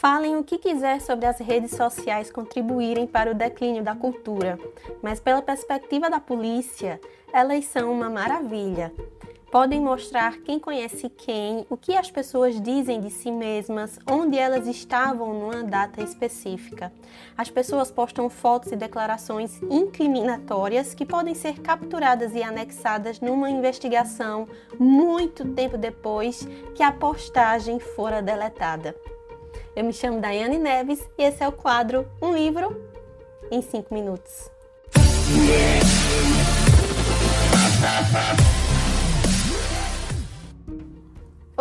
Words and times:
Falem 0.00 0.38
o 0.38 0.42
que 0.42 0.56
quiser 0.56 0.98
sobre 1.02 1.26
as 1.26 1.38
redes 1.40 1.72
sociais 1.72 2.32
contribuírem 2.32 3.06
para 3.06 3.32
o 3.32 3.34
declínio 3.34 3.82
da 3.82 3.94
cultura, 3.94 4.58
mas 5.02 5.20
pela 5.20 5.42
perspectiva 5.42 6.08
da 6.08 6.18
polícia, 6.18 6.98
elas 7.30 7.66
são 7.66 7.92
uma 7.92 8.08
maravilha. 8.08 8.94
Podem 9.52 9.78
mostrar 9.78 10.38
quem 10.38 10.58
conhece 10.58 11.10
quem, 11.10 11.66
o 11.68 11.76
que 11.76 11.94
as 11.98 12.10
pessoas 12.10 12.58
dizem 12.62 12.98
de 12.98 13.10
si 13.10 13.30
mesmas, 13.30 13.98
onde 14.10 14.38
elas 14.38 14.66
estavam 14.66 15.34
numa 15.34 15.62
data 15.62 16.02
específica. 16.02 16.90
As 17.36 17.50
pessoas 17.50 17.90
postam 17.90 18.30
fotos 18.30 18.72
e 18.72 18.76
declarações 18.76 19.60
incriminatórias 19.64 20.94
que 20.94 21.04
podem 21.04 21.34
ser 21.34 21.60
capturadas 21.60 22.34
e 22.34 22.42
anexadas 22.42 23.20
numa 23.20 23.50
investigação 23.50 24.48
muito 24.78 25.46
tempo 25.52 25.76
depois 25.76 26.48
que 26.74 26.82
a 26.82 26.90
postagem 26.90 27.78
fora 27.78 28.22
deletada. 28.22 28.96
Eu 29.74 29.84
me 29.84 29.92
chamo 29.92 30.20
Daiane 30.20 30.58
Neves 30.58 31.08
e 31.16 31.22
esse 31.22 31.42
é 31.42 31.48
o 31.48 31.52
quadro 31.52 32.06
Um 32.20 32.34
Livro 32.34 32.88
em 33.50 33.62
5 33.62 33.94
Minutos. 33.94 34.50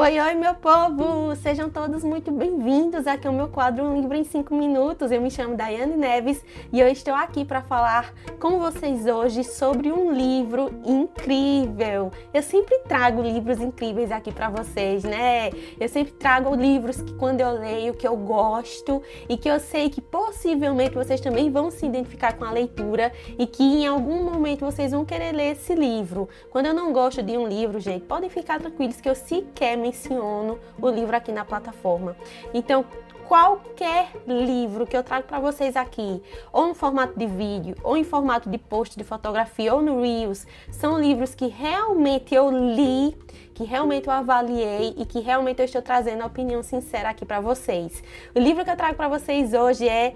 Oi, 0.01 0.17
oi, 0.17 0.33
meu 0.33 0.55
povo! 0.55 1.35
Sejam 1.35 1.69
todos 1.69 2.05
muito 2.05 2.31
bem-vindos 2.31 3.05
aqui 3.05 3.27
ao 3.27 3.33
meu 3.33 3.49
quadro 3.49 3.83
Um 3.83 3.99
Livro 3.99 4.15
em 4.15 4.23
5 4.23 4.55
Minutos. 4.55 5.11
Eu 5.11 5.19
me 5.19 5.29
chamo 5.29 5.57
Daiane 5.57 5.97
Neves 5.97 6.41
e 6.71 6.79
eu 6.79 6.87
estou 6.87 7.13
aqui 7.13 7.43
para 7.43 7.61
falar 7.61 8.13
com 8.39 8.59
vocês 8.59 9.05
hoje 9.05 9.43
sobre 9.43 9.91
um 9.91 10.13
livro 10.13 10.71
incrível. 10.85 12.13
Eu 12.33 12.41
sempre 12.41 12.79
trago 12.87 13.21
livros 13.21 13.59
incríveis 13.59 14.09
aqui 14.09 14.31
para 14.31 14.47
vocês, 14.47 15.03
né? 15.03 15.49
Eu 15.77 15.89
sempre 15.89 16.13
trago 16.13 16.55
livros 16.55 17.01
que 17.01 17.13
quando 17.15 17.41
eu 17.41 17.51
leio, 17.59 17.93
que 17.93 18.07
eu 18.07 18.15
gosto 18.15 19.03
e 19.27 19.35
que 19.35 19.49
eu 19.49 19.59
sei 19.59 19.89
que 19.89 19.99
possivelmente 19.99 20.95
vocês 20.95 21.19
também 21.19 21.51
vão 21.51 21.69
se 21.69 21.85
identificar 21.85 22.37
com 22.37 22.45
a 22.45 22.51
leitura 22.51 23.11
e 23.37 23.45
que 23.45 23.63
em 23.63 23.85
algum 23.85 24.23
momento 24.23 24.63
vocês 24.63 24.93
vão 24.93 25.03
querer 25.03 25.33
ler 25.33 25.57
esse 25.57 25.75
livro. 25.75 26.29
Quando 26.49 26.67
eu 26.67 26.73
não 26.73 26.93
gosto 26.93 27.21
de 27.21 27.37
um 27.37 27.45
livro, 27.45 27.81
gente, 27.81 28.05
podem 28.05 28.29
ficar 28.29 28.61
tranquilos 28.61 29.01
que 29.01 29.09
eu 29.09 29.15
sequer 29.15 29.75
me 29.75 29.88
menciono 29.89 30.59
o 30.79 30.89
livro 30.89 31.15
aqui 31.15 31.31
na 31.31 31.43
plataforma. 31.43 32.15
Então, 32.53 32.85
qualquer 33.27 34.11
livro 34.25 34.87
que 34.87 34.95
eu 34.95 35.03
trago 35.03 35.27
para 35.27 35.39
vocês 35.39 35.75
aqui, 35.75 36.21
ou 36.51 36.67
no 36.67 36.75
formato 36.75 37.17
de 37.17 37.27
vídeo, 37.27 37.75
ou 37.83 37.97
em 37.97 38.03
formato 38.03 38.49
de 38.49 38.57
post 38.57 38.97
de 38.97 39.03
fotografia, 39.03 39.73
ou 39.73 39.81
no 39.81 40.01
Reels, 40.01 40.47
são 40.71 40.99
livros 40.99 41.35
que 41.35 41.47
realmente 41.47 42.33
eu 42.33 42.49
li, 42.49 43.15
que 43.53 43.63
realmente 43.63 44.07
eu 44.07 44.13
avaliei 44.13 44.95
e 44.97 45.05
que 45.05 45.19
realmente 45.19 45.59
eu 45.59 45.65
estou 45.65 45.81
trazendo 45.81 46.23
a 46.23 46.25
opinião 46.25 46.63
sincera 46.63 47.09
aqui 47.09 47.25
para 47.25 47.39
vocês. 47.39 48.03
O 48.33 48.39
livro 48.39 48.63
que 48.63 48.71
eu 48.71 48.77
trago 48.77 48.95
para 48.95 49.09
vocês 49.09 49.53
hoje 49.53 49.87
é 49.87 50.15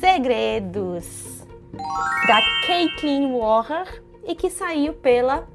Segredos, 0.00 1.44
da 2.26 2.40
Caitlin 2.66 3.32
Warrer 3.32 4.02
e 4.26 4.34
que 4.34 4.48
saiu 4.48 4.94
pela 4.94 5.46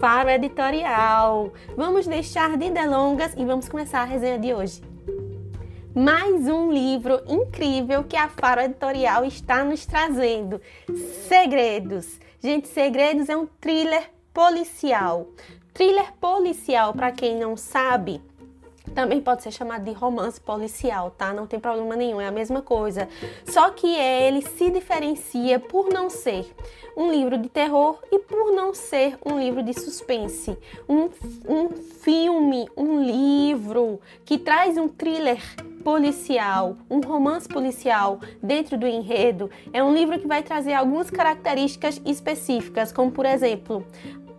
Faro 0.00 0.30
Editorial. 0.30 1.52
Vamos 1.76 2.06
deixar 2.06 2.56
de 2.56 2.70
delongas 2.70 3.34
e 3.36 3.44
vamos 3.44 3.68
começar 3.68 4.00
a 4.00 4.06
resenha 4.06 4.38
de 4.38 4.54
hoje. 4.54 4.80
Mais 5.94 6.48
um 6.48 6.72
livro 6.72 7.20
incrível 7.28 8.02
que 8.04 8.16
a 8.16 8.30
Faro 8.30 8.62
Editorial 8.62 9.26
está 9.26 9.62
nos 9.62 9.84
trazendo. 9.84 10.58
Segredos. 11.28 12.18
Gente, 12.42 12.66
Segredos 12.68 13.28
é 13.28 13.36
um 13.36 13.46
thriller 13.60 14.10
policial. 14.32 15.28
Thriller 15.74 16.14
policial, 16.18 16.94
para 16.94 17.12
quem 17.12 17.36
não 17.36 17.54
sabe, 17.54 18.22
também 18.94 19.20
pode 19.20 19.42
ser 19.42 19.52
chamado 19.52 19.84
de 19.84 19.92
romance 19.92 20.40
policial, 20.40 21.10
tá? 21.10 21.32
Não 21.32 21.46
tem 21.46 21.60
problema 21.60 21.94
nenhum, 21.96 22.20
é 22.20 22.26
a 22.26 22.32
mesma 22.32 22.62
coisa. 22.62 23.08
Só 23.44 23.70
que 23.70 23.86
ele 23.86 24.42
se 24.42 24.70
diferencia 24.70 25.58
por 25.58 25.92
não 25.92 26.10
ser 26.10 26.52
um 26.96 27.10
livro 27.10 27.38
de 27.38 27.48
terror 27.48 27.98
e 28.10 28.18
por 28.18 28.52
não 28.52 28.74
ser 28.74 29.18
um 29.24 29.38
livro 29.38 29.62
de 29.62 29.72
suspense. 29.74 30.56
Um, 30.88 31.08
um 31.48 31.68
filme, 31.70 32.68
um 32.76 33.02
livro 33.02 34.00
que 34.24 34.38
traz 34.38 34.76
um 34.76 34.88
thriller 34.88 35.40
policial, 35.82 36.76
um 36.90 37.00
romance 37.00 37.48
policial 37.48 38.20
dentro 38.42 38.76
do 38.76 38.86
enredo, 38.86 39.50
é 39.72 39.82
um 39.82 39.94
livro 39.94 40.18
que 40.18 40.26
vai 40.26 40.42
trazer 40.42 40.74
algumas 40.74 41.10
características 41.10 42.00
específicas, 42.04 42.92
como 42.92 43.10
por 43.10 43.24
exemplo, 43.24 43.84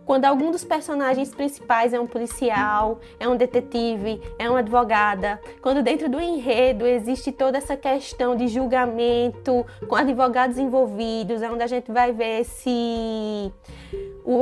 quando 0.04 0.24
algum 0.24 0.50
dos 0.50 0.64
personagens 0.64 1.34
principais 1.34 1.92
é 1.92 2.00
um 2.00 2.06
policial, 2.06 3.00
é 3.18 3.28
um 3.28 3.36
detetive, 3.36 4.20
é 4.38 4.48
uma 4.48 4.60
advogada, 4.60 5.40
quando 5.60 5.82
dentro 5.82 6.08
do 6.08 6.20
enredo 6.20 6.86
existe 6.86 7.32
toda 7.32 7.58
essa 7.58 7.76
questão 7.76 8.36
de 8.36 8.48
julgamento 8.48 9.64
com 9.88 9.94
advogados 9.94 10.58
envolvidos, 10.58 11.42
é 11.42 11.50
onde 11.50 11.62
a 11.62 11.66
gente 11.66 11.90
vai 11.90 12.12
ver 12.12 12.44
se 12.44 13.52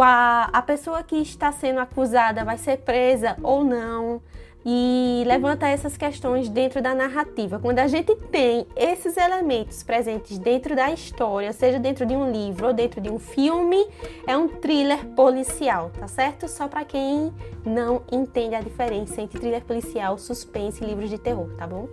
a, 0.02 0.50
a 0.52 0.62
pessoa 0.62 1.02
que 1.02 1.16
está 1.16 1.52
sendo 1.52 1.80
acusada 1.80 2.44
vai 2.44 2.58
ser 2.58 2.78
presa 2.78 3.36
ou 3.42 3.64
não 3.64 4.20
e 4.64 5.22
levanta 5.26 5.68
essas 5.68 5.96
questões 5.96 6.48
dentro 6.48 6.82
da 6.82 6.94
narrativa. 6.94 7.58
Quando 7.58 7.78
a 7.78 7.86
gente 7.86 8.14
tem 8.14 8.66
esses 8.76 9.16
elementos 9.16 9.82
presentes 9.82 10.38
dentro 10.38 10.76
da 10.76 10.90
história, 10.90 11.52
seja 11.52 11.78
dentro 11.78 12.04
de 12.04 12.14
um 12.14 12.30
livro 12.30 12.68
ou 12.68 12.72
dentro 12.72 13.00
de 13.00 13.10
um 13.10 13.18
filme, 13.18 13.86
é 14.26 14.36
um 14.36 14.48
thriller 14.48 15.04
policial, 15.08 15.90
tá 15.98 16.06
certo? 16.06 16.48
Só 16.48 16.68
para 16.68 16.84
quem 16.84 17.32
não 17.64 18.02
entende 18.10 18.54
a 18.54 18.60
diferença 18.60 19.20
entre 19.20 19.38
thriller 19.38 19.64
policial, 19.64 20.18
suspense 20.18 20.82
e 20.82 20.86
livros 20.86 21.08
de 21.08 21.18
terror, 21.18 21.48
tá 21.56 21.66
bom? 21.66 21.88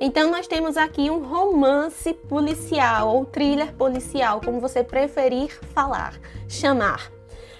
Então 0.00 0.30
nós 0.30 0.46
temos 0.46 0.76
aqui 0.76 1.08
um 1.08 1.22
romance 1.24 2.12
policial 2.12 3.14
ou 3.14 3.24
thriller 3.24 3.72
policial, 3.74 4.40
como 4.44 4.60
você 4.60 4.82
preferir 4.82 5.56
falar, 5.72 6.18
chamar 6.48 7.13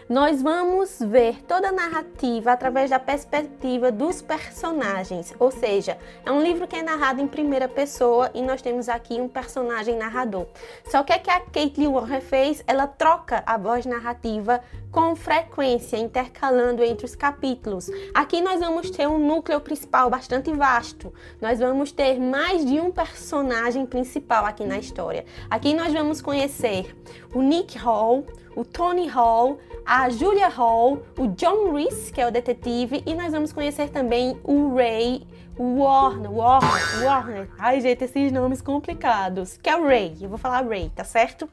nós 0.09 0.43
vamos 0.43 0.99
ver 1.01 1.43
toda 1.45 1.69
a 1.69 1.73
narrativa 1.73 2.53
através 2.53 2.91
da 2.91 2.99
perspectiva 2.99 3.91
dos 3.91 4.21
personagens, 4.21 5.33
ou 5.39 5.51
seja, 5.51 5.97
é 6.25 6.31
um 6.31 6.43
livro 6.43 6.69
que 6.69 6.77
é 6.77 6.83
narrado 6.83 7.23
em 7.23 7.27
primeira 7.27 7.67
pessoa 7.69 8.31
e 8.35 8.43
nós 8.43 8.61
temos 8.61 8.89
aqui 8.89 9.21
um 9.21 9.29
personagem 9.29 9.97
narrador. 9.97 10.47
Só 10.91 11.03
que 11.03 11.15
o 11.15 11.21
que 11.21 11.31
a 11.31 11.41
Caitlin 11.41 11.93
Warren 11.93 12.21
fez, 12.21 12.63
ela 12.67 12.87
troca 12.87 13.43
a 13.47 13.57
voz 13.57 13.87
narrativa 13.87 14.61
com 14.91 15.17
frequência, 15.17 15.97
intercalando 15.97 16.83
entre 16.85 17.07
os 17.07 17.17
capítulos. 17.17 17.91
Aqui 18.13 18.41
nós 18.41 18.61
vamos 18.61 18.91
ter 18.91 19.09
um 19.09 19.19
núcleo 19.19 19.61
principal 19.61 20.11
bastante 20.11 20.53
vasto. 20.53 21.13
Nós 21.41 21.59
vamos 21.59 21.91
ter 21.91 22.21
mais 22.21 22.65
de 22.65 22.79
um 22.79 22.93
personagem 22.93 23.87
principal 23.87 24.45
aqui 24.45 24.65
na 24.65 24.79
história. 24.79 25.25
Aqui 25.51 25.75
nós 25.75 25.93
vamos 25.93 26.21
conhecer 26.21 26.95
o 27.35 27.43
Nick 27.43 27.77
Hall, 27.79 28.25
o 28.55 28.65
Tony 28.65 29.09
Hall, 29.09 29.59
a 29.87 30.09
Julia 30.09 30.49
Hall, 30.49 31.03
o 31.19 31.29
John 31.29 31.73
Reese, 31.73 32.13
que 32.13 32.21
é 32.21 32.27
o 32.27 32.31
detetive, 32.31 33.03
e 33.05 33.15
nós 33.15 33.33
vamos 33.33 33.53
conhecer 33.53 33.91
também 33.91 34.39
o 34.43 34.75
Ray 34.75 35.27
Warner, 35.57 36.33
Warner, 36.33 37.05
Warner. 37.05 37.49
Ai, 37.59 37.81
gente, 37.81 38.03
esses 38.03 38.33
nomes 38.33 38.61
complicados. 38.61 39.57
Que 39.57 39.71
é 39.71 39.77
o 39.77 39.85
Ray. 39.87 40.17
Eu 40.21 40.29
vou 40.29 40.37
falar 40.37 40.67
Ray, 40.67 40.91
tá 40.95 41.05
certo? 41.05 41.49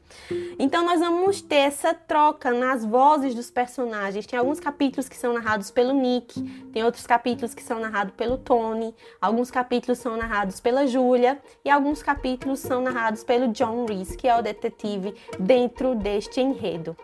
Então 0.58 0.84
nós 0.84 0.98
vamos 0.98 1.40
ter 1.40 1.56
essa 1.56 1.94
troca 1.94 2.50
nas 2.50 2.84
vozes 2.84 3.32
dos 3.34 3.50
personagens. 3.50 4.26
Tem 4.26 4.38
alguns 4.38 4.58
capítulos 4.58 5.08
que 5.08 5.16
são 5.16 5.32
narrados 5.32 5.70
pelo 5.70 5.92
Nick, 5.92 6.42
tem 6.72 6.82
outros 6.82 7.06
capítulos 7.06 7.54
que 7.54 7.62
são 7.62 7.78
narrados 7.78 8.14
pelo 8.16 8.38
Tony, 8.38 8.94
alguns 9.20 9.50
capítulos 9.50 9.98
são 9.98 10.16
narrados 10.16 10.58
pela 10.58 10.86
Julia 10.86 11.38
e 11.64 11.70
alguns 11.70 12.02
capítulos 12.02 12.58
são 12.58 12.82
narrados 12.82 13.22
pelo 13.22 13.48
John 13.48 13.86
Reese, 13.86 14.16
que 14.16 14.26
é 14.26 14.36
o 14.36 14.42
detetive 14.42 15.14
dentro 15.38 15.94
deste 15.94 16.40
enredo. 16.40 16.96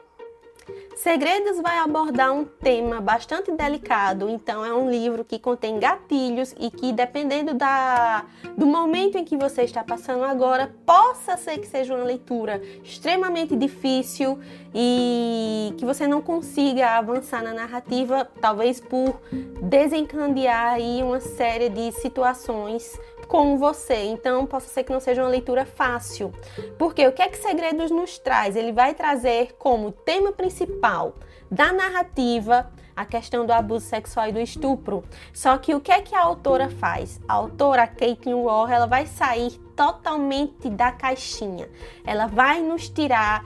Segredos 0.96 1.60
vai 1.60 1.78
abordar 1.78 2.32
um 2.32 2.44
tema 2.44 3.00
bastante 3.00 3.52
delicado, 3.52 4.28
então 4.28 4.64
é 4.64 4.74
um 4.74 4.90
livro 4.90 5.24
que 5.24 5.38
contém 5.38 5.78
gatilhos 5.78 6.54
e 6.58 6.70
que, 6.70 6.92
dependendo 6.92 7.54
da, 7.54 8.24
do 8.56 8.66
momento 8.66 9.16
em 9.16 9.24
que 9.24 9.36
você 9.36 9.62
está 9.62 9.84
passando 9.84 10.24
agora, 10.24 10.74
possa 10.84 11.36
ser 11.36 11.58
que 11.58 11.66
seja 11.66 11.94
uma 11.94 12.04
leitura 12.04 12.60
extremamente 12.82 13.54
difícil 13.54 14.38
e 14.74 15.72
que 15.78 15.84
você 15.84 16.06
não 16.06 16.20
consiga 16.20 16.98
avançar 16.98 17.42
na 17.42 17.54
narrativa, 17.54 18.28
talvez 18.40 18.80
por 18.80 19.20
desencadear 19.62 20.74
aí 20.74 21.02
uma 21.02 21.20
série 21.20 21.68
de 21.68 21.92
situações 21.92 22.98
com 23.28 23.58
você. 23.58 24.04
Então, 24.04 24.46
possa 24.46 24.68
ser 24.68 24.82
que 24.82 24.92
não 24.92 24.98
seja 24.98 25.22
uma 25.22 25.28
leitura 25.28 25.64
fácil. 25.64 26.32
Porque 26.78 27.06
o 27.06 27.12
que 27.12 27.22
é 27.22 27.28
que 27.28 27.36
Segredos 27.36 27.90
nos 27.90 28.18
traz? 28.18 28.56
Ele 28.56 28.72
vai 28.72 28.94
trazer 28.94 29.54
como 29.58 29.92
tema 29.92 30.32
principal 30.32 31.14
da 31.50 31.72
narrativa 31.72 32.70
a 32.98 33.04
questão 33.04 33.46
do 33.46 33.52
abuso 33.52 33.86
sexual 33.86 34.28
e 34.28 34.32
do 34.32 34.40
estupro. 34.40 35.04
Só 35.32 35.56
que 35.56 35.72
o 35.72 35.80
que 35.80 35.92
é 35.92 36.00
que 36.00 36.16
a 36.16 36.20
autora 36.20 36.68
faz? 36.68 37.20
A 37.28 37.34
autora, 37.34 37.86
Caitlin 37.86 38.42
Warren, 38.42 38.74
ela 38.74 38.86
vai 38.86 39.06
sair 39.06 39.52
totalmente 39.76 40.68
da 40.68 40.90
caixinha. 40.90 41.68
Ela 42.04 42.26
vai 42.26 42.60
nos 42.60 42.88
tirar 42.88 43.44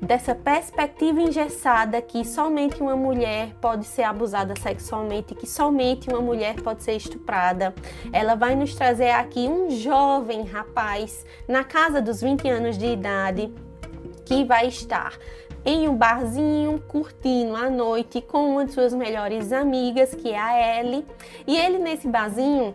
dessa 0.00 0.36
perspectiva 0.36 1.20
engessada 1.20 2.00
que 2.00 2.24
somente 2.24 2.80
uma 2.80 2.94
mulher 2.94 3.54
pode 3.60 3.86
ser 3.86 4.04
abusada 4.04 4.54
sexualmente, 4.60 5.34
que 5.34 5.48
somente 5.48 6.08
uma 6.08 6.20
mulher 6.20 6.60
pode 6.62 6.84
ser 6.84 6.94
estuprada. 6.94 7.74
Ela 8.12 8.36
vai 8.36 8.54
nos 8.54 8.72
trazer 8.72 9.10
aqui 9.10 9.48
um 9.48 9.68
jovem 9.70 10.44
rapaz 10.44 11.26
na 11.48 11.64
casa 11.64 12.00
dos 12.00 12.20
20 12.20 12.48
anos 12.48 12.78
de 12.78 12.86
idade 12.86 13.52
que 14.24 14.44
vai 14.44 14.68
estar 14.68 15.18
em 15.64 15.88
um 15.88 15.96
barzinho, 15.96 16.82
curtindo 16.88 17.54
a 17.54 17.70
noite 17.70 18.20
com 18.20 18.52
uma 18.52 18.64
de 18.64 18.72
suas 18.72 18.92
melhores 18.92 19.52
amigas, 19.52 20.14
que 20.14 20.30
é 20.30 20.38
a 20.38 20.80
Ellie. 20.80 21.06
E 21.46 21.56
ele 21.56 21.78
nesse 21.78 22.08
barzinho, 22.08 22.74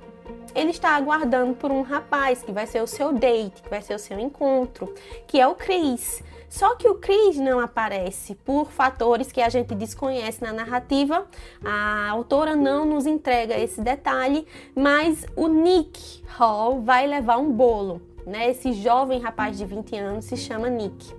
ele 0.55 0.71
está 0.71 0.95
aguardando 0.95 1.53
por 1.53 1.71
um 1.71 1.81
rapaz 1.81 2.41
que 2.41 2.51
vai 2.51 2.65
ser 2.65 2.81
o 2.81 2.87
seu 2.87 3.13
date, 3.13 3.61
que 3.61 3.69
vai 3.69 3.81
ser 3.81 3.95
o 3.95 3.99
seu 3.99 4.19
encontro, 4.19 4.93
que 5.27 5.39
é 5.39 5.47
o 5.47 5.55
Chris. 5.55 6.23
Só 6.49 6.75
que 6.75 6.87
o 6.87 6.95
Chris 6.95 7.37
não 7.37 7.59
aparece 7.59 8.33
por 8.33 8.71
fatores 8.71 9.31
que 9.31 9.41
a 9.41 9.49
gente 9.49 9.75
desconhece 9.75 10.41
na 10.41 10.53
narrativa. 10.53 11.27
A 11.63 12.09
autora 12.09 12.55
não 12.55 12.85
nos 12.85 13.05
entrega 13.05 13.59
esse 13.59 13.81
detalhe, 13.81 14.47
mas 14.73 15.25
o 15.35 15.47
Nick 15.47 16.23
Hall 16.37 16.81
vai 16.81 17.05
levar 17.05 17.37
um 17.37 17.51
bolo. 17.51 18.01
Né? 18.25 18.49
Esse 18.49 18.73
jovem 18.73 19.19
rapaz 19.19 19.57
de 19.57 19.65
20 19.65 19.95
anos 19.97 20.25
se 20.25 20.37
chama 20.37 20.69
Nick. 20.69 21.13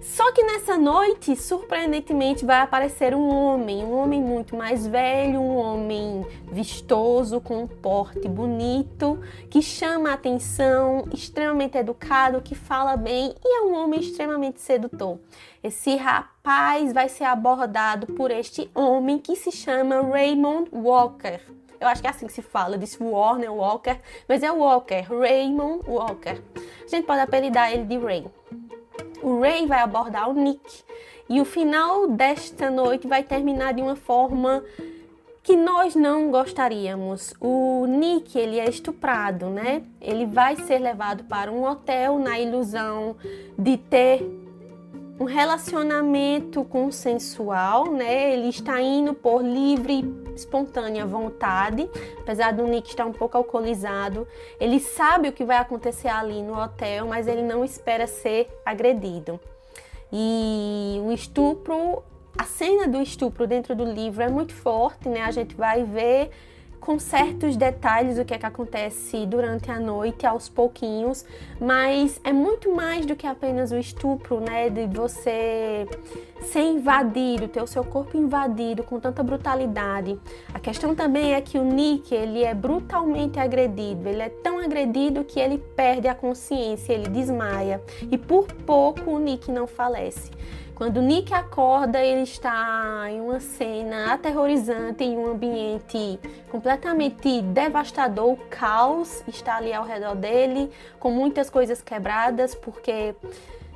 Só 0.00 0.30
que 0.32 0.44
nessa 0.44 0.78
noite, 0.78 1.34
surpreendentemente, 1.34 2.44
vai 2.44 2.60
aparecer 2.60 3.14
um 3.14 3.28
homem, 3.28 3.84
um 3.84 3.92
homem 3.96 4.22
muito 4.22 4.54
mais 4.54 4.86
velho, 4.86 5.40
um 5.40 5.56
homem 5.56 6.24
vistoso, 6.52 7.40
com 7.40 7.62
um 7.62 7.66
porte 7.66 8.28
bonito, 8.28 9.18
que 9.50 9.60
chama 9.60 10.10
a 10.10 10.14
atenção, 10.14 11.04
extremamente 11.12 11.76
educado, 11.76 12.40
que 12.40 12.54
fala 12.54 12.96
bem 12.96 13.34
e 13.44 13.58
é 13.58 13.62
um 13.62 13.74
homem 13.74 14.00
extremamente 14.00 14.60
sedutor. 14.60 15.18
Esse 15.62 15.96
rapaz 15.96 16.92
vai 16.92 17.08
ser 17.08 17.24
abordado 17.24 18.06
por 18.14 18.30
este 18.30 18.70
homem 18.74 19.18
que 19.18 19.34
se 19.34 19.50
chama 19.50 20.00
Raymond 20.00 20.70
Walker. 20.72 21.40
Eu 21.80 21.88
acho 21.88 22.00
que 22.00 22.06
é 22.06 22.10
assim 22.10 22.26
que 22.26 22.32
se 22.32 22.42
fala, 22.42 22.78
disse 22.78 23.02
Warner 23.02 23.52
Walker, 23.52 24.00
mas 24.28 24.42
é 24.42 24.50
Walker, 24.50 25.00
Raymond 25.00 25.88
Walker. 25.88 26.40
A 26.56 26.88
gente 26.88 27.04
pode 27.04 27.20
apelidar 27.20 27.72
ele 27.72 27.84
de 27.84 27.98
Ray 27.98 28.26
o 29.22 29.40
Ray 29.40 29.66
vai 29.66 29.80
abordar 29.80 30.28
o 30.28 30.34
Nick. 30.34 30.84
E 31.28 31.40
o 31.40 31.44
final 31.44 32.08
desta 32.08 32.70
noite 32.70 33.06
vai 33.06 33.22
terminar 33.22 33.74
de 33.74 33.82
uma 33.82 33.96
forma 33.96 34.64
que 35.42 35.56
nós 35.56 35.94
não 35.94 36.30
gostaríamos. 36.30 37.34
O 37.40 37.86
Nick, 37.86 38.38
ele 38.38 38.58
é 38.58 38.68
estuprado, 38.68 39.46
né? 39.50 39.82
Ele 40.00 40.26
vai 40.26 40.56
ser 40.56 40.78
levado 40.78 41.24
para 41.24 41.50
um 41.50 41.64
hotel 41.64 42.18
na 42.18 42.38
ilusão 42.38 43.16
de 43.58 43.76
ter 43.76 44.47
um 45.20 45.24
relacionamento 45.24 46.64
consensual, 46.64 47.90
né? 47.92 48.32
Ele 48.32 48.48
está 48.48 48.80
indo 48.80 49.12
por 49.12 49.42
livre, 49.42 50.04
espontânea 50.34 51.04
vontade, 51.04 51.90
apesar 52.20 52.52
do 52.52 52.66
Nick 52.66 52.90
estar 52.90 53.04
um 53.04 53.12
pouco 53.12 53.36
alcoolizado. 53.36 54.26
Ele 54.60 54.78
sabe 54.78 55.28
o 55.28 55.32
que 55.32 55.44
vai 55.44 55.56
acontecer 55.56 56.08
ali 56.08 56.40
no 56.42 56.56
hotel, 56.56 57.06
mas 57.06 57.26
ele 57.26 57.42
não 57.42 57.64
espera 57.64 58.06
ser 58.06 58.48
agredido. 58.64 59.40
E 60.12 61.00
o 61.04 61.12
estupro, 61.12 62.02
a 62.36 62.44
cena 62.44 62.86
do 62.86 63.02
estupro 63.02 63.46
dentro 63.46 63.74
do 63.74 63.84
livro 63.84 64.22
é 64.22 64.28
muito 64.28 64.54
forte, 64.54 65.08
né? 65.08 65.22
A 65.22 65.32
gente 65.32 65.56
vai 65.56 65.82
ver 65.82 66.30
com 66.80 66.98
certos 66.98 67.56
detalhes 67.56 68.18
o 68.18 68.24
que 68.24 68.34
é 68.34 68.38
que 68.38 68.46
acontece 68.46 69.26
durante 69.26 69.70
a 69.70 69.78
noite, 69.78 70.26
aos 70.26 70.48
pouquinhos, 70.48 71.24
mas 71.60 72.20
é 72.24 72.32
muito 72.32 72.74
mais 72.74 73.04
do 73.04 73.14
que 73.14 73.26
apenas 73.26 73.72
o 73.72 73.78
estupro, 73.78 74.40
né? 74.40 74.70
De 74.70 74.86
você 74.86 75.86
ser 76.42 76.62
invadido, 76.62 77.48
ter 77.48 77.62
o 77.62 77.66
seu 77.66 77.84
corpo 77.84 78.16
invadido 78.16 78.82
com 78.82 79.00
tanta 79.00 79.22
brutalidade. 79.22 80.18
A 80.54 80.58
questão 80.58 80.94
também 80.94 81.34
é 81.34 81.40
que 81.40 81.58
o 81.58 81.64
Nick, 81.64 82.14
ele 82.14 82.44
é 82.44 82.54
brutalmente 82.54 83.38
agredido, 83.38 84.08
ele 84.08 84.22
é 84.22 84.28
tão 84.28 84.58
agredido 84.58 85.24
que 85.24 85.40
ele 85.40 85.58
perde 85.58 86.08
a 86.08 86.14
consciência, 86.14 86.92
ele 86.92 87.08
desmaia 87.08 87.82
e 88.10 88.16
por 88.16 88.46
pouco 88.46 89.10
o 89.10 89.18
Nick 89.18 89.50
não 89.50 89.66
falece. 89.66 90.30
Quando 90.78 91.02
Nick 91.02 91.34
acorda, 91.34 92.00
ele 92.00 92.22
está 92.22 93.06
em 93.10 93.20
uma 93.20 93.40
cena 93.40 94.12
aterrorizante, 94.12 95.02
em 95.02 95.18
um 95.18 95.26
ambiente 95.26 96.20
completamente 96.52 97.42
devastador. 97.42 98.34
O 98.34 98.36
caos 98.48 99.24
está 99.26 99.56
ali 99.56 99.72
ao 99.72 99.84
redor 99.84 100.14
dele, 100.14 100.70
com 101.00 101.10
muitas 101.10 101.50
coisas 101.50 101.82
quebradas, 101.82 102.54
porque 102.54 103.12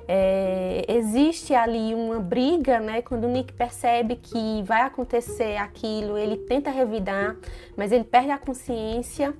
é, 0.06 0.84
existe 0.87 1.52
ali 1.52 1.93
uma 1.93 2.20
briga, 2.20 2.78
né? 2.78 3.02
Quando 3.02 3.25
o 3.25 3.28
Nick 3.28 3.52
percebe 3.52 4.14
que 4.14 4.62
vai 4.62 4.82
acontecer 4.82 5.56
aquilo, 5.56 6.16
ele 6.16 6.37
tenta 6.37 6.70
revidar, 6.70 7.34
mas 7.76 7.90
ele 7.90 8.05
perde 8.05 8.31
a 8.31 8.38
consciência. 8.38 9.34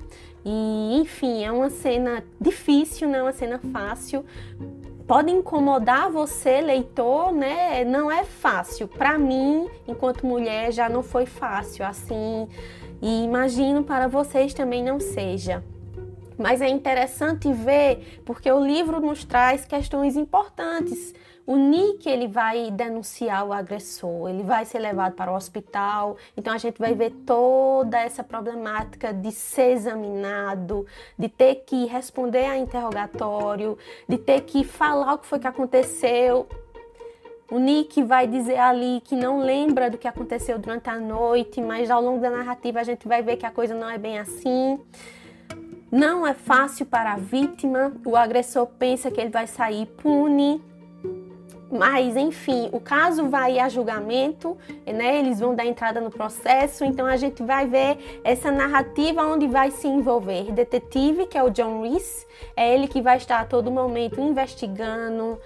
E 0.45 0.99
enfim, 1.01 1.45
é 1.45 1.53
uma 1.53 1.71
cena 1.71 2.25
difícil, 2.41 3.09
não 3.09 3.21
é 3.21 3.23
uma 3.23 3.33
cena 3.33 3.61
fácil, 3.73 4.25
pode 5.13 5.31
incomodar 5.31 6.11
você, 6.11 6.63
leitor, 6.63 7.33
né? 7.33 7.85
Não 7.85 8.11
é 8.11 8.25
fácil. 8.25 8.89
Para 8.89 9.19
mim, 9.19 9.69
enquanto 9.87 10.27
mulher, 10.27 10.73
já 10.73 10.89
não 10.89 11.03
foi 11.03 11.27
fácil 11.27 11.85
assim, 11.85 12.49
e 13.03 13.23
imagino 13.23 13.85
para 13.85 14.09
vocês 14.09 14.55
também 14.55 14.83
não 14.83 14.99
seja. 14.99 15.63
Mas 16.39 16.63
é 16.63 16.69
interessante 16.71 17.53
ver 17.53 18.23
porque 18.25 18.51
o 18.51 18.65
livro 18.65 19.03
nos 19.03 19.23
traz 19.23 19.67
questões 19.67 20.17
importantes 20.17 21.15
o 21.47 21.57
Nick 21.57 22.09
ele 22.09 22.29
vai 22.29 22.71
denunciar 22.71 23.45
o 23.47 23.53
agressor, 23.53 24.29
ele 24.29 24.43
vai 24.43 24.65
ser 24.65 24.79
levado 24.79 25.15
para 25.15 25.33
o 25.33 25.35
hospital. 25.35 26.17
Então 26.37 26.53
a 26.53 26.59
gente 26.59 26.79
vai 26.79 26.95
ver 26.95 27.11
toda 27.27 27.99
essa 27.99 28.23
problemática 28.23 29.13
de 29.13 29.33
ser 29.33 29.73
examinado, 29.73 30.87
de 31.19 31.29
ter 31.29 31.57
que 31.67 31.87
responder 31.87 32.45
a 32.45 32.57
interrogatório, 32.57 33.77
de 34.09 34.19
ter 34.19 34.43
que 34.43 34.63
falar 34.63 35.15
o 35.15 35.19
que 35.19 35.27
foi 35.27 35.39
que 35.41 35.49
aconteceu. 35.49 36.47
O 37.51 37.59
Nick 37.59 38.03
vai 38.03 38.27
dizer 38.27 38.59
ali 38.59 39.03
que 39.05 39.15
não 39.15 39.41
lembra 39.41 39.91
do 39.91 39.99
que 39.99 40.09
aconteceu 40.09 40.59
durante 40.59 40.89
a 40.89 40.99
noite, 40.99 41.61
mas 41.61 41.91
ao 41.91 42.01
longo 42.01 42.21
da 42.21 42.31
narrativa 42.31 42.81
a 42.81 42.85
gente 42.85 43.07
vai 43.07 43.21
ver 43.23 43.37
que 43.37 43.45
a 43.45 43.51
coisa 43.51 43.75
não 43.75 43.91
é 43.91 43.99
bem 43.99 44.19
assim. 44.19 44.81
Não 45.91 46.27
é 46.27 46.33
fácil 46.33 46.87
para 46.87 47.13
a 47.13 47.17
vítima, 47.19 47.93
o 48.07 48.17
agressor 48.17 48.67
pensa 48.67 49.11
que 49.11 49.21
ele 49.21 49.29
vai 49.29 49.47
sair 49.47 49.85
pune, 49.85 50.63
mas, 51.73 52.17
enfim, 52.19 52.69
o 52.71 52.79
caso 52.79 53.31
vai 53.31 53.59
a 53.59 53.67
julgamento, 53.67 54.59
né? 54.87 55.19
Eles 55.19 55.41
vão 55.41 55.55
dar 55.55 55.65
entrada 55.65 56.03
no 56.03 56.11
processo, 56.11 56.85
então 56.85 57.07
a 57.07 57.17
gente 57.17 57.43
vai 57.43 57.67
ver 57.67 58.21
essa 58.23 58.53
narrativa 58.53 59.23
onde 59.23 59.47
vai 59.47 59.71
se 59.71 59.89
envolver 59.89 60.53
detetive, 60.53 61.27
que 61.27 61.39
é 61.39 61.43
o 61.43 61.49
John 61.49 61.81
Reese, 61.81 62.27
é 62.55 62.75
ele 62.75 62.87
que 62.87 63.01
vai 63.01 63.17
estar 63.17 63.41
a 63.41 63.47
todo 63.47 63.71
momento 63.71 64.21
investigando, 64.21 65.39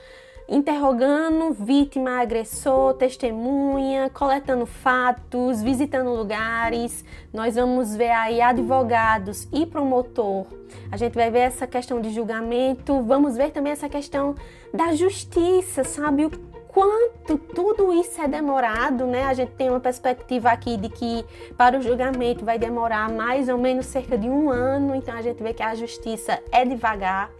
interrogando 0.48 1.52
vítima, 1.52 2.20
agressor, 2.20 2.94
testemunha, 2.94 4.08
coletando 4.10 4.64
fatos, 4.64 5.62
visitando 5.62 6.10
lugares. 6.10 7.04
Nós 7.32 7.56
vamos 7.56 7.94
ver 7.96 8.10
aí 8.10 8.40
advogados 8.40 9.48
e 9.52 9.66
promotor. 9.66 10.46
A 10.90 10.96
gente 10.96 11.14
vai 11.14 11.30
ver 11.30 11.40
essa 11.40 11.66
questão 11.66 12.00
de 12.00 12.10
julgamento, 12.10 13.02
vamos 13.02 13.36
ver 13.36 13.50
também 13.50 13.72
essa 13.72 13.88
questão 13.88 14.34
da 14.72 14.94
justiça, 14.94 15.82
sabe? 15.84 16.26
O 16.26 16.30
quanto 16.68 17.38
tudo 17.38 17.92
isso 17.92 18.20
é 18.20 18.28
demorado, 18.28 19.06
né? 19.06 19.24
A 19.24 19.34
gente 19.34 19.52
tem 19.52 19.70
uma 19.70 19.80
perspectiva 19.80 20.50
aqui 20.50 20.76
de 20.76 20.90
que 20.90 21.24
para 21.56 21.78
o 21.78 21.82
julgamento 21.82 22.44
vai 22.44 22.58
demorar 22.58 23.10
mais 23.10 23.48
ou 23.48 23.56
menos 23.56 23.86
cerca 23.86 24.18
de 24.18 24.28
um 24.28 24.50
ano, 24.50 24.94
então 24.94 25.16
a 25.16 25.22
gente 25.22 25.42
vê 25.42 25.54
que 25.54 25.62
a 25.62 25.74
justiça 25.74 26.38
é 26.52 26.64
devagar. 26.64 27.30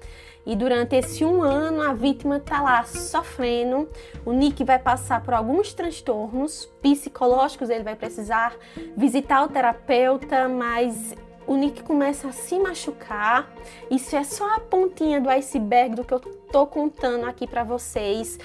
E 0.47 0.55
durante 0.55 0.95
esse 0.95 1.25
um 1.25 1.43
ano, 1.43 1.83
a 1.83 1.93
vítima 1.93 2.37
está 2.37 2.63
lá 2.63 2.85
sofrendo. 2.85 3.89
O 4.25 4.33
Nick 4.33 4.63
vai 4.63 4.79
passar 4.79 5.21
por 5.23 5.35
alguns 5.35 5.75
transtornos 5.75 6.67
psicológicos, 6.81 7.69
ele 7.69 7.83
vai 7.83 7.97
precisar 7.97 8.55
visitar 8.97 9.43
o 9.43 9.49
terapeuta, 9.49 10.49
mas 10.49 11.17
o 11.49 11.57
Nick 11.57 11.83
começa 11.83 12.29
a 12.29 12.33
se 12.33 12.59
machucar. 12.61 13.53
Isso 13.91 14.15
é 14.15 14.23
só 14.23 14.55
a 14.55 14.61
pontinha 14.61 15.21
do 15.21 15.29
iceberg 15.29 15.97
do 15.97 16.05
que 16.05 16.15
eu 16.15 16.21
tô 16.21 16.65
contando 16.67 17.25
aqui 17.25 17.47
para 17.47 17.65
vocês. 17.65 18.39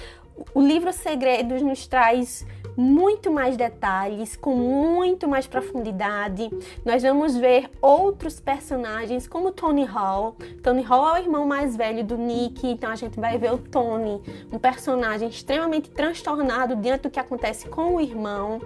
O 0.52 0.60
livro 0.60 0.92
Segredos 0.92 1.62
nos 1.62 1.86
traz 1.86 2.44
muito 2.76 3.30
mais 3.30 3.56
detalhes, 3.56 4.36
com 4.36 4.54
muito 4.54 5.28
mais 5.28 5.46
profundidade. 5.46 6.50
Nós 6.84 7.02
vamos 7.02 7.36
ver 7.36 7.70
outros 7.80 8.40
personagens, 8.40 9.26
como 9.26 9.52
Tony 9.52 9.84
Hall. 9.84 10.36
Tony 10.62 10.82
Hall 10.82 11.08
é 11.08 11.20
o 11.20 11.22
irmão 11.22 11.46
mais 11.46 11.76
velho 11.76 12.04
do 12.04 12.16
Nick, 12.16 12.66
então 12.66 12.90
a 12.90 12.96
gente 12.96 13.18
vai 13.18 13.38
ver 13.38 13.52
o 13.52 13.58
Tony, 13.58 14.20
um 14.52 14.58
personagem 14.58 15.28
extremamente 15.28 15.90
transtornado 15.90 16.76
diante 16.76 17.02
do 17.02 17.10
que 17.10 17.20
acontece 17.20 17.68
com 17.68 17.96
o 17.96 18.00
irmão 18.00 18.60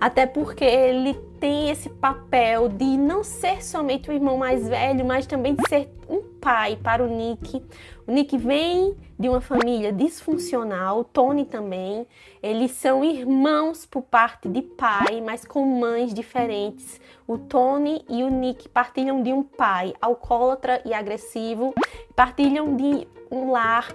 até 0.00 0.26
porque 0.26 0.64
ele 0.64 1.14
tem 1.40 1.70
esse 1.70 1.88
papel 1.88 2.68
de 2.68 2.84
não 2.84 3.22
ser 3.22 3.64
somente 3.64 4.10
o 4.10 4.12
irmão 4.12 4.36
mais 4.36 4.68
velho, 4.68 5.04
mas 5.04 5.26
também 5.26 5.54
de 5.54 5.68
ser 5.68 5.90
um 6.08 6.22
pai 6.40 6.76
para 6.82 7.02
o 7.02 7.06
Nick. 7.06 7.62
O 8.06 8.12
Nick 8.12 8.36
vem 8.36 8.94
de 9.18 9.30
uma 9.30 9.40
família 9.40 9.90
disfuncional, 9.90 11.00
o 11.00 11.04
Tony 11.04 11.46
também. 11.46 12.06
Eles 12.42 12.72
são 12.72 13.02
irmãos 13.02 13.86
por 13.86 14.02
parte 14.02 14.46
de 14.46 14.60
pai, 14.60 15.22
mas 15.24 15.46
com 15.46 15.64
mães 15.64 16.12
diferentes. 16.12 17.00
O 17.26 17.38
Tony 17.38 18.04
e 18.08 18.22
o 18.22 18.28
Nick 18.28 18.68
partilham 18.68 19.22
de 19.22 19.32
um 19.32 19.42
pai 19.42 19.94
alcoólatra 20.02 20.82
e 20.84 20.92
agressivo, 20.92 21.72
partilham 22.14 22.76
de 22.76 23.08
um 23.30 23.50
lar 23.50 23.94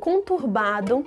conturbado 0.00 1.06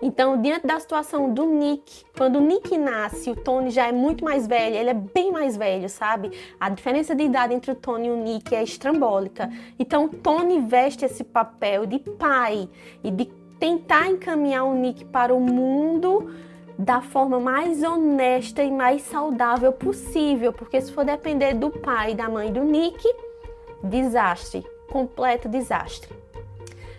então, 0.00 0.40
diante 0.40 0.66
da 0.66 0.78
situação 0.78 1.32
do 1.32 1.46
Nick, 1.46 2.04
quando 2.16 2.36
o 2.36 2.40
Nick 2.40 2.76
nasce, 2.78 3.30
o 3.30 3.36
Tony 3.36 3.70
já 3.70 3.88
é 3.88 3.92
muito 3.92 4.24
mais 4.24 4.46
velho, 4.46 4.76
ele 4.76 4.90
é 4.90 4.94
bem 4.94 5.32
mais 5.32 5.56
velho, 5.56 5.88
sabe? 5.88 6.30
A 6.58 6.68
diferença 6.68 7.14
de 7.14 7.24
idade 7.24 7.52
entre 7.52 7.72
o 7.72 7.74
Tony 7.74 8.06
e 8.06 8.10
o 8.10 8.16
Nick 8.16 8.54
é 8.54 8.62
estrambólica. 8.62 9.50
Então, 9.78 10.04
o 10.04 10.08
Tony 10.08 10.60
veste 10.60 11.04
esse 11.04 11.24
papel 11.24 11.84
de 11.84 11.98
pai 11.98 12.68
e 13.02 13.10
de 13.10 13.24
tentar 13.58 14.08
encaminhar 14.08 14.64
o 14.64 14.74
Nick 14.74 15.04
para 15.06 15.34
o 15.34 15.40
mundo 15.40 16.32
da 16.78 17.00
forma 17.00 17.40
mais 17.40 17.82
honesta 17.82 18.62
e 18.62 18.70
mais 18.70 19.02
saudável 19.02 19.72
possível, 19.72 20.52
porque 20.52 20.80
se 20.80 20.92
for 20.92 21.04
depender 21.04 21.54
do 21.54 21.70
pai 21.70 22.12
e 22.12 22.14
da 22.14 22.28
mãe 22.28 22.52
do 22.52 22.62
Nick, 22.62 23.02
desastre, 23.82 24.64
completo 24.88 25.48
desastre. 25.48 26.27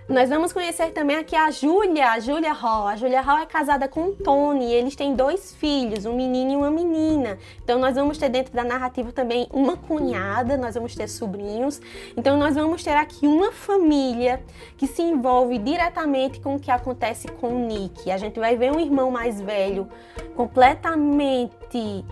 Nós 0.09 0.27
vamos 0.27 0.51
conhecer 0.51 0.87
também 0.87 1.17
aqui 1.17 1.35
a 1.35 1.51
Júlia, 1.51 2.09
a 2.09 2.19
Júlia 2.19 2.51
Hall. 2.51 2.87
A 2.87 2.95
Júlia 2.95 3.21
Hall 3.21 3.37
é 3.37 3.45
casada 3.45 3.87
com 3.87 4.07
o 4.07 4.15
Tony, 4.15 4.73
eles 4.73 4.95
têm 4.95 5.13
dois 5.13 5.53
filhos, 5.53 6.03
um 6.03 6.15
menino 6.15 6.51
e 6.51 6.55
uma 6.55 6.71
menina. 6.71 7.37
Então 7.63 7.77
nós 7.77 7.93
vamos 7.93 8.17
ter 8.17 8.27
dentro 8.27 8.51
da 8.51 8.63
narrativa 8.63 9.11
também 9.11 9.47
uma 9.53 9.77
cunhada, 9.77 10.57
nós 10.57 10.73
vamos 10.73 10.95
ter 10.95 11.07
sobrinhos. 11.07 11.79
Então 12.17 12.37
nós 12.37 12.55
vamos 12.55 12.83
ter 12.83 12.95
aqui 12.95 13.27
uma 13.27 13.51
família 13.51 14.41
que 14.77 14.87
se 14.87 15.03
envolve 15.03 15.59
diretamente 15.59 16.39
com 16.39 16.55
o 16.55 16.59
que 16.59 16.71
acontece 16.71 17.27
com 17.27 17.49
o 17.49 17.59
Nick. 17.67 18.09
A 18.09 18.17
gente 18.17 18.39
vai 18.39 18.57
ver 18.57 18.71
um 18.75 18.79
irmão 18.79 19.11
mais 19.11 19.39
velho 19.39 19.87
completamente 20.35 22.03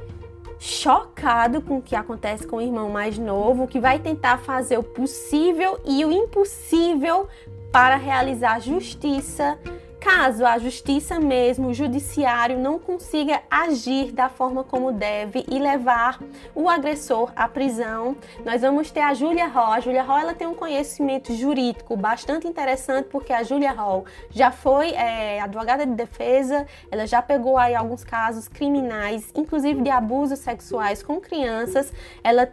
chocado 0.59 1.61
com 1.61 1.77
o 1.77 1.81
que 1.81 1.95
acontece 1.95 2.45
com 2.45 2.57
o 2.57 2.61
irmão 2.61 2.89
mais 2.89 3.17
novo, 3.17 3.67
que 3.67 3.79
vai 3.79 3.97
tentar 3.97 4.37
fazer 4.37 4.77
o 4.77 4.83
possível 4.83 5.79
e 5.83 6.05
o 6.05 6.11
impossível 6.11 7.27
para 7.71 7.95
realizar 7.95 8.59
justiça, 8.59 9.57
caso 9.99 10.45
a 10.45 10.57
justiça 10.57 11.19
mesmo, 11.19 11.67
o 11.67 11.73
judiciário 11.73 12.57
não 12.57 12.79
consiga 12.79 13.41
agir 13.51 14.11
da 14.11 14.29
forma 14.29 14.63
como 14.63 14.91
deve 14.91 15.45
e 15.49 15.59
levar 15.59 16.19
o 16.55 16.69
agressor 16.69 17.31
à 17.35 17.47
prisão. 17.47 18.15
Nós 18.45 18.61
vamos 18.61 18.89
ter 18.89 19.01
a 19.01 19.13
Julia 19.13 19.47
Hall. 19.47 19.73
A 19.73 19.79
Julia 19.79 20.03
Hall 20.03 20.19
ela 20.19 20.33
tem 20.33 20.47
um 20.47 20.53
conhecimento 20.53 21.33
jurídico 21.35 21.97
bastante 21.97 22.47
interessante 22.47 23.07
porque 23.09 23.33
a 23.33 23.43
Julia 23.43 23.71
Hall 23.71 24.05
já 24.29 24.49
foi 24.49 24.91
é, 24.91 25.41
advogada 25.41 25.85
de 25.85 25.93
defesa, 25.93 26.65
ela 26.89 27.05
já 27.05 27.21
pegou 27.21 27.57
aí 27.57 27.75
alguns 27.75 28.03
casos 28.03 28.47
criminais, 28.47 29.31
inclusive 29.35 29.81
de 29.81 29.89
abusos 29.89 30.39
sexuais 30.39 31.03
com 31.03 31.19
crianças. 31.19 31.91
Ela 32.23 32.49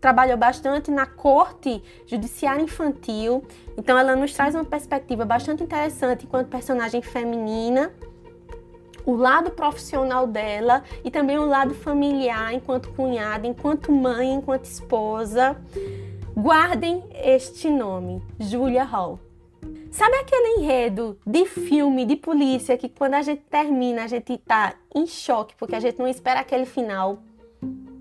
trabalhou 0.00 0.36
bastante 0.36 0.90
na 0.90 1.06
corte 1.06 1.82
judiciária 2.06 2.62
infantil, 2.62 3.44
então 3.76 3.98
ela 3.98 4.14
nos 4.14 4.32
traz 4.32 4.54
uma 4.54 4.64
perspectiva 4.64 5.24
bastante 5.24 5.62
interessante 5.62 6.24
enquanto 6.24 6.48
personagem 6.48 7.02
feminina, 7.02 7.92
o 9.04 9.14
lado 9.14 9.50
profissional 9.50 10.26
dela 10.26 10.84
e 11.02 11.10
também 11.10 11.38
o 11.38 11.46
lado 11.46 11.74
familiar, 11.74 12.52
enquanto 12.52 12.90
cunhada, 12.90 13.46
enquanto 13.46 13.90
mãe, 13.90 14.34
enquanto 14.34 14.64
esposa. 14.64 15.56
Guardem 16.36 17.02
este 17.14 17.70
nome, 17.70 18.22
Julia 18.38 18.84
Hall. 18.84 19.18
Sabe 19.90 20.14
aquele 20.16 20.60
enredo 20.60 21.18
de 21.26 21.46
filme 21.46 22.04
de 22.04 22.16
polícia 22.16 22.76
que 22.76 22.88
quando 22.88 23.14
a 23.14 23.22
gente 23.22 23.42
termina 23.50 24.04
a 24.04 24.06
gente 24.06 24.36
tá 24.38 24.74
em 24.94 25.06
choque 25.06 25.54
porque 25.56 25.74
a 25.74 25.80
gente 25.80 25.98
não 25.98 26.06
espera 26.06 26.40
aquele 26.40 26.66
final? 26.66 27.18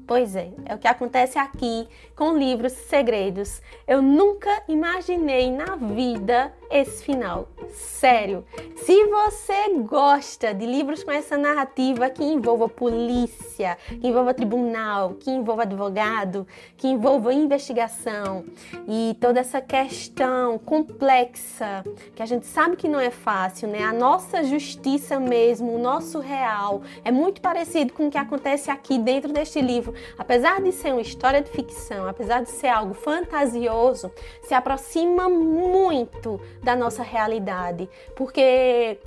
Pois 0.08 0.38
é, 0.38 0.50
é 0.66 0.74
o 0.74 0.78
que 0.78 0.88
acontece 0.88 1.38
aqui 1.38 1.86
com 2.16 2.38
livros 2.38 2.72
segredos. 2.72 3.62
Eu 3.86 4.02
nunca 4.02 4.64
imaginei 4.70 5.52
na 5.52 5.76
vida 5.76 6.54
esse 6.70 7.04
final. 7.04 7.48
Sério. 7.70 8.46
Se 8.78 9.06
você 9.06 9.74
gosta 9.80 10.54
de 10.54 10.66
livros 10.66 11.04
com 11.04 11.12
essa 11.12 11.38
narrativa 11.38 12.10
que 12.10 12.24
envolva 12.24 12.70
polícia, 12.70 13.78
que 13.88 14.08
envolva 14.08 14.34
tribunal, 14.34 15.16
que 15.16 15.30
envolva 15.30 15.64
advogado, 15.64 16.48
que 16.78 16.88
envolva 16.88 17.34
investigação 17.34 18.46
e 18.88 19.18
toda 19.20 19.40
essa 19.40 19.60
questão 19.60 20.58
complexa, 20.58 21.84
que 22.16 22.22
a 22.22 22.26
gente 22.26 22.46
sabe 22.46 22.76
que 22.76 22.88
não 22.88 23.00
é 23.00 23.12
fácil, 23.12 23.68
né? 23.68 23.84
A 23.84 23.94
nossa 23.94 24.44
justiça 24.44 25.20
mesmo, 25.20 25.74
o 25.74 25.80
nosso 25.80 26.20
real, 26.20 26.82
é 27.04 27.12
muito 27.12 27.42
parecido 27.42 27.94
com 27.94 28.08
o 28.08 28.12
que 28.12 28.18
acontece 28.18 28.72
aqui 28.72 28.98
dentro 28.98 29.34
deste 29.34 29.62
livro 29.62 29.94
apesar 30.18 30.62
de 30.62 30.72
ser 30.72 30.92
uma 30.92 31.02
história 31.02 31.42
de 31.42 31.50
ficção, 31.50 32.08
apesar 32.08 32.44
de 32.44 32.50
ser 32.50 32.68
algo 32.68 32.94
fantasioso, 32.94 34.12
se 34.44 34.54
aproxima 34.54 35.30
muito 35.30 36.40
da 36.64 36.76
nossa 36.76 37.04
realidade, 37.04 37.90
porque 38.16 39.00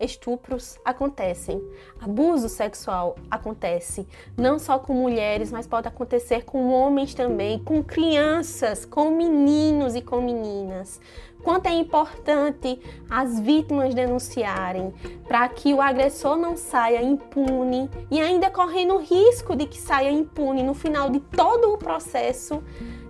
estupros 0.00 0.78
acontecem, 0.84 1.60
abuso 2.00 2.48
sexual 2.48 3.16
acontece, 3.30 4.06
não 4.36 4.58
só 4.58 4.78
com 4.78 4.92
mulheres, 4.92 5.50
mas 5.50 5.66
pode 5.66 5.88
acontecer 5.88 6.44
com 6.44 6.70
homens 6.72 7.14
também, 7.14 7.58
com 7.58 7.82
crianças, 7.82 8.84
com 8.84 9.10
meninos 9.10 9.94
e 9.94 10.02
com 10.02 10.20
meninas 10.20 11.00
quanto 11.42 11.66
é 11.66 11.72
importante 11.72 12.80
as 13.08 13.40
vítimas 13.40 13.94
denunciarem 13.94 14.92
para 15.26 15.48
que 15.48 15.72
o 15.72 15.80
agressor 15.80 16.36
não 16.36 16.56
saia 16.56 17.02
impune 17.02 17.88
e 18.10 18.20
ainda 18.20 18.50
correndo 18.50 18.94
o 18.94 18.98
risco 18.98 19.56
de 19.56 19.66
que 19.66 19.78
saia 19.78 20.10
impune 20.10 20.62
no 20.62 20.74
final 20.74 21.10
de 21.10 21.20
todo 21.20 21.72
o 21.72 21.78
processo. 21.78 22.62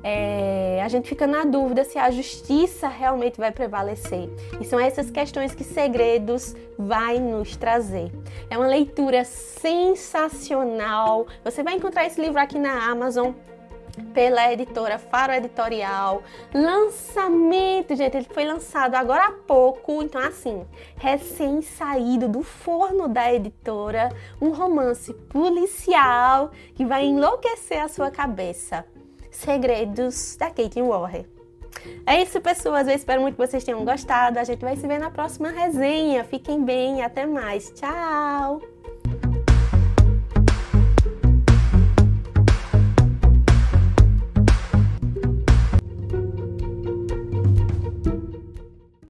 É, 0.02 0.80
a 0.82 0.88
gente 0.88 1.08
fica 1.08 1.26
na 1.26 1.44
dúvida 1.44 1.84
se 1.84 1.98
a 1.98 2.10
justiça 2.10 2.88
realmente 2.88 3.38
vai 3.38 3.50
prevalecer. 3.50 4.28
E 4.60 4.64
são 4.64 4.78
essas 4.78 5.10
questões 5.10 5.54
que 5.54 5.64
Segredos 5.64 6.54
vai 6.78 7.18
nos 7.18 7.56
trazer. 7.56 8.12
É 8.48 8.56
uma 8.56 8.68
leitura 8.68 9.24
sensacional. 9.24 11.26
Você 11.44 11.62
vai 11.62 11.74
encontrar 11.74 12.06
esse 12.06 12.20
livro 12.20 12.40
aqui 12.40 12.58
na 12.58 12.90
Amazon 12.90 13.32
pela 13.98 14.52
editora 14.52 14.98
Faro 14.98 15.32
Editorial. 15.32 16.22
Lançamento, 16.52 17.94
gente, 17.94 18.16
ele 18.16 18.28
foi 18.30 18.44
lançado 18.44 18.94
agora 18.94 19.26
há 19.26 19.32
pouco, 19.32 20.02
então 20.02 20.20
assim, 20.20 20.64
recém 20.96 21.62
saído 21.62 22.28
do 22.28 22.42
forno 22.42 23.08
da 23.08 23.32
editora, 23.32 24.10
um 24.40 24.50
romance 24.50 25.12
policial 25.12 26.50
que 26.74 26.84
vai 26.84 27.04
enlouquecer 27.04 27.82
a 27.82 27.88
sua 27.88 28.10
cabeça. 28.10 28.84
Segredos 29.30 30.36
da 30.36 30.46
Kate 30.46 30.82
Warren. 30.82 31.24
É 32.06 32.22
isso, 32.22 32.40
pessoas. 32.40 32.88
Eu 32.88 32.94
espero 32.94 33.20
muito 33.20 33.36
que 33.36 33.46
vocês 33.46 33.62
tenham 33.62 33.84
gostado. 33.84 34.38
A 34.38 34.44
gente 34.44 34.60
vai 34.60 34.76
se 34.76 34.86
ver 34.86 34.98
na 34.98 35.10
próxima 35.10 35.50
resenha. 35.50 36.24
Fiquem 36.24 36.64
bem, 36.64 37.02
até 37.02 37.24
mais. 37.26 37.70
Tchau! 37.70 38.77